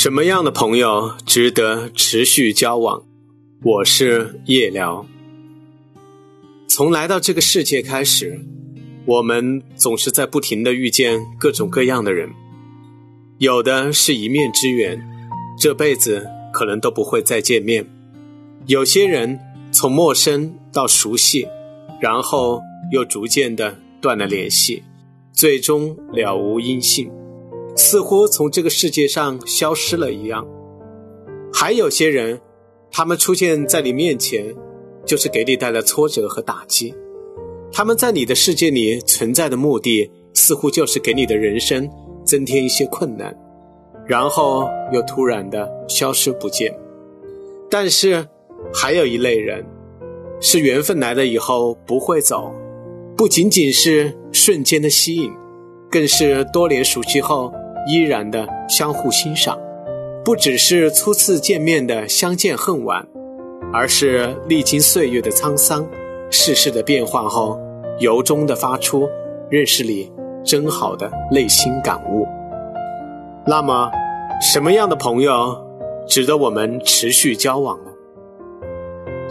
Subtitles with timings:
[0.00, 3.02] 什么样的朋友值得持续交往？
[3.64, 5.04] 我是夜聊。
[6.68, 8.40] 从来到这个世界开始，
[9.04, 12.30] 我们总是在不停的遇见各种各样的人，
[13.38, 15.04] 有的是一面之缘，
[15.58, 17.82] 这辈子可能都不会再见面；
[18.68, 19.36] 有些人
[19.72, 21.48] 从陌生到熟悉，
[22.00, 22.62] 然后
[22.92, 24.84] 又逐渐的断了联系，
[25.32, 27.10] 最终了无音信。
[27.78, 30.44] 似乎从这个世界上消失了一样。
[31.52, 32.40] 还有些人，
[32.90, 34.54] 他们出现在你面前，
[35.06, 36.92] 就是给你带来挫折和打击。
[37.72, 41.88] 他们在你的世界里存在的目的，似乎就是给你的人生
[42.24, 43.34] 增添一些困难，
[44.06, 46.76] 然后又突然的消失不见。
[47.70, 48.26] 但是，
[48.74, 49.64] 还有一类人，
[50.40, 52.52] 是缘分来了以后不会走，
[53.16, 55.30] 不仅仅是瞬间的吸引，
[55.88, 57.52] 更是多年熟悉后。
[57.86, 59.58] 依然的相互欣赏，
[60.24, 63.06] 不只是初次见面的相见恨晚，
[63.72, 65.86] 而是历经岁月的沧桑、
[66.30, 67.58] 世事的变化后，
[67.98, 69.08] 由衷的发出
[69.50, 70.10] “认识你
[70.44, 72.26] 真好”的内心感悟。
[73.46, 73.90] 那么，
[74.40, 75.56] 什么样的朋友
[76.06, 77.90] 值得我们持续交往呢？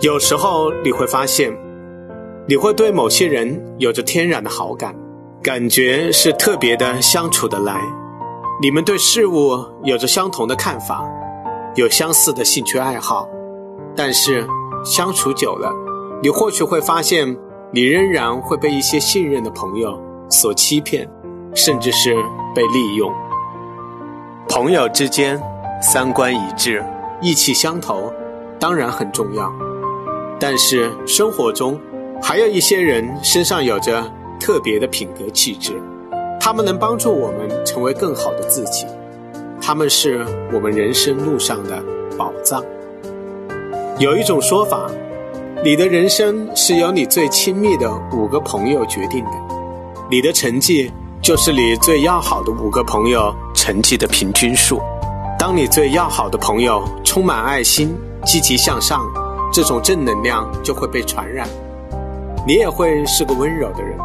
[0.01, 1.51] 有时候你会发现，
[2.47, 4.95] 你会对某些人有着天然的好感，
[5.43, 7.81] 感觉是特别的相处得来。
[8.59, 11.07] 你们对事物有着相同的看法，
[11.75, 13.29] 有相似的兴趣爱好，
[13.95, 14.47] 但是
[14.83, 15.71] 相处久了，
[16.23, 17.37] 你或许会发现，
[17.71, 21.07] 你仍然会被一些信任的朋友所欺骗，
[21.53, 22.15] 甚至是
[22.55, 23.13] 被利用。
[24.49, 25.39] 朋友之间
[25.79, 26.83] 三观一致、
[27.21, 28.11] 意气相投，
[28.59, 29.53] 当然很重要，
[30.39, 31.79] 但是生活中
[32.23, 35.79] 还有一些人身上有着特别的品格气质。
[36.47, 38.85] 他们能帮助我们成为更好的自己，
[39.59, 41.83] 他们是我们人生路上的
[42.17, 42.63] 宝藏。
[43.99, 44.89] 有一种说法，
[45.61, 49.31] 你的人生是由你最亲密的五个朋友决定的，
[50.09, 50.89] 你的成绩
[51.21, 54.79] 就是你最要好的五个朋友成绩的平均数。
[55.37, 57.93] 当你最要好的朋友充满爱心、
[58.25, 59.05] 积极向上，
[59.51, 61.45] 这种正能量就会被传染，
[62.47, 63.97] 你也会是个温柔的人。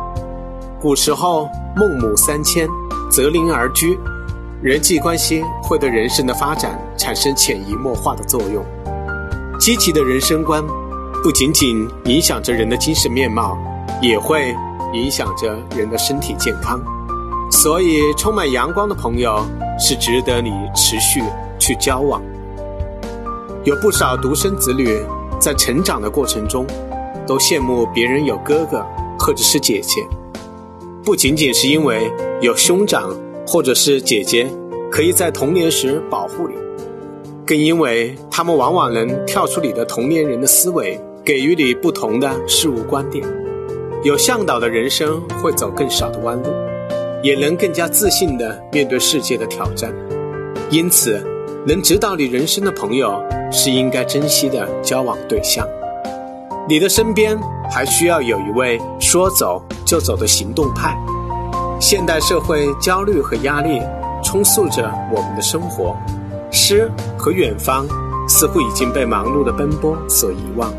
[0.82, 2.68] 古时候，孟母三迁，
[3.08, 3.96] 择邻而居，
[4.60, 8.66] 人际关系会对人生的发展产生潜移默化的作用。
[9.60, 10.60] 积极的人生观，
[11.22, 13.56] 不仅仅影响着人的精神面貌，
[14.00, 14.56] 也会
[14.92, 16.80] 影响着人的身体健康。
[17.48, 19.46] 所以，充满阳光的朋友
[19.78, 21.22] 是值得你持续
[21.60, 22.20] 去交往。
[23.62, 25.00] 有不少独生子女
[25.38, 26.66] 在成长的过程中，
[27.24, 28.84] 都羡慕别人有哥哥
[29.16, 30.04] 或者是姐姐。
[31.04, 32.08] 不仅仅是因为
[32.40, 33.10] 有兄长
[33.44, 34.46] 或者是姐姐
[34.88, 36.54] 可以在童年时保护你，
[37.44, 43.26] 更因为他们往往能跳出你的同年人的思维，给予你不同的事物观点。
[44.04, 46.50] 有向导的人生会走更少的弯路，
[47.22, 49.92] 也能更加自信地面对世界的挑战。
[50.70, 51.20] 因此，
[51.66, 53.20] 能指导你人生的朋友
[53.50, 55.66] 是应该珍惜的交往对象。
[56.72, 57.38] 你的身边
[57.70, 60.96] 还需要有一位说走就走的行动派。
[61.78, 63.78] 现代社会焦虑和压力
[64.24, 65.94] 充斥着我们的生活，
[66.50, 67.86] 诗和远方
[68.26, 70.72] 似乎已经被忙碌的奔波所遗忘。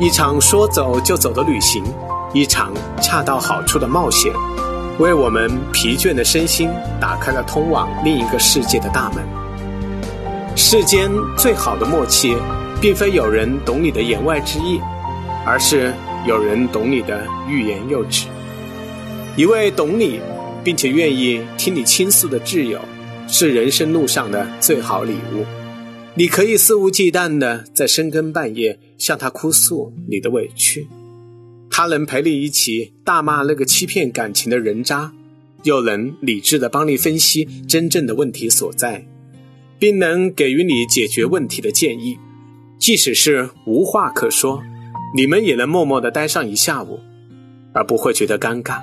[0.00, 1.84] 一场说走就走的旅行，
[2.32, 4.32] 一场恰到好处的冒险，
[4.98, 6.68] 为我们疲倦的身心
[7.00, 9.24] 打开了通往另一个世界的大门。
[10.56, 12.36] 世间最好的默契，
[12.80, 14.80] 并非有人懂你的言外之意。
[15.44, 15.92] 而是
[16.26, 18.26] 有人懂你的欲言又止，
[19.36, 20.20] 一位懂你
[20.62, 22.80] 并且愿意听你倾诉的挚友，
[23.26, 25.44] 是人生路上的最好礼物。
[26.14, 30.86] 你可以肆无忌惮的在深更半夜向他哭诉你的委屈，
[31.70, 35.12] 他能陪你一起大骂那个欺骗感情的人渣，
[35.64, 39.04] 又能理智的帮你分析真正的问题所在，
[39.80, 42.16] 并能给予你解决问题的建议，
[42.78, 44.62] 即使是无话可说。
[45.14, 46.98] 你们也能默默的待上一下午，
[47.74, 48.80] 而不会觉得尴尬。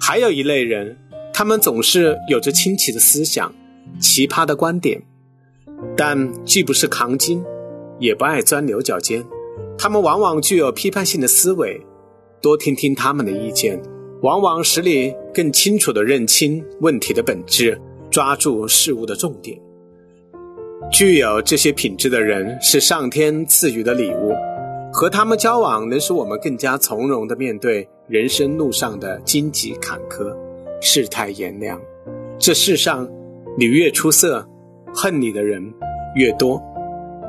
[0.00, 0.96] 还有一类人，
[1.32, 3.52] 他们总是有着清奇的思想、
[4.00, 5.02] 奇葩的观点，
[5.96, 7.42] 但既不是扛金，
[7.98, 9.24] 也不爱钻牛角尖。
[9.76, 11.80] 他们往往具有批判性的思维，
[12.40, 13.80] 多听听他们的意见，
[14.22, 19.58] 往往使你更清楚地认清问题的本质，抓住事物的重点。
[20.92, 24.32] 具有这些品质的人，是上天赐予的礼物。
[24.98, 30.36] 和他们交往，能使我们更加从容地面对人生路上的荆棘坎坷、
[30.80, 31.80] 世态炎凉。
[32.36, 33.08] 这世上，
[33.56, 34.44] 你越出色，
[34.92, 35.62] 恨你的人
[36.16, 36.60] 越多，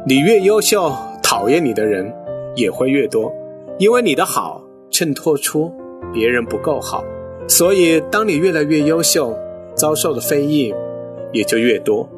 [0.04, 2.12] 你越优秀，讨厌你的人
[2.56, 3.32] 也会越多，
[3.78, 5.72] 因为你的好衬托出
[6.12, 7.04] 别人不够好，
[7.48, 9.38] 所以当你越来越优秀，
[9.76, 10.74] 遭受的非议
[11.32, 12.10] 也就越多。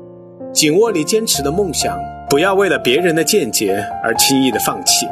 [0.53, 1.99] 紧握你坚持的梦想，
[2.29, 5.05] 不要为了别人的见解而轻易的放弃，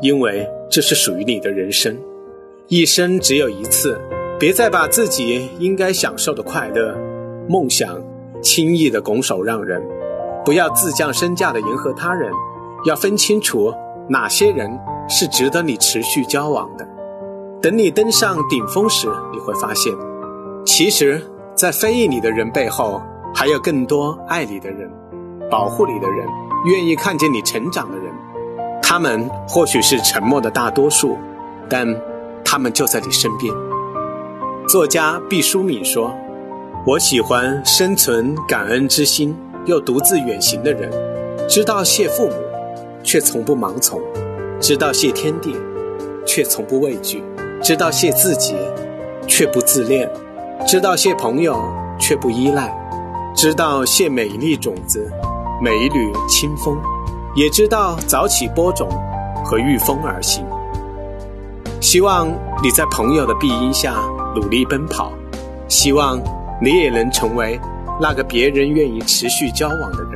[0.00, 1.96] 因为这是属于你的人生，
[2.68, 4.00] 一生只有一次，
[4.38, 6.96] 别再把自己应该享受的快乐、
[7.48, 7.98] 梦想
[8.42, 9.82] 轻易的拱手让人，
[10.44, 12.30] 不要自降身价的迎合他人，
[12.86, 13.72] 要分清楚
[14.08, 14.70] 哪些人
[15.08, 16.86] 是值得你持续交往的。
[17.62, 19.92] 等你登上顶峰时，你会发现，
[20.64, 21.22] 其实，
[21.54, 23.02] 在非议你的人背后。
[23.34, 24.90] 还有更多爱你的人，
[25.50, 26.26] 保护你的人，
[26.64, 28.10] 愿意看见你成长的人，
[28.96, 31.18] 他们或许是沉默的大多数，
[31.68, 31.86] 但
[32.42, 33.52] 他们就在你身边。
[34.66, 36.10] 作家毕淑敏说
[36.86, 40.90] ：“我喜欢生存感恩之心又独自远行的人，
[41.46, 42.34] 知道谢父母，
[43.02, 44.00] 却从不盲从；
[44.62, 45.54] 知道谢天地，
[46.24, 47.20] 却从不畏惧；
[47.62, 48.56] 知道谢自己，
[49.26, 50.08] 却不自恋；
[50.66, 51.62] 知道谢朋友，
[52.00, 52.74] 却不依赖。”
[53.36, 55.06] 知道谢每一粒种子，
[55.62, 56.78] 每一缕清风，
[57.36, 58.88] 也知道早起播种
[59.44, 60.44] 和御风而行。
[61.80, 62.28] 希望
[62.62, 63.94] 你在朋友的庇荫下
[64.34, 65.12] 努力奔跑，
[65.68, 66.18] 希望
[66.60, 67.60] 你也能成为
[68.00, 70.12] 那个别人愿意持续交往的人。